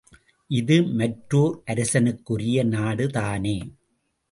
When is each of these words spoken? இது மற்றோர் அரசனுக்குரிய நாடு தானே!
இது 0.49 0.77
மற்றோர் 0.93 1.61
அரசனுக்குரிய 1.65 2.63
நாடு 2.65 3.07
தானே! 3.09 3.57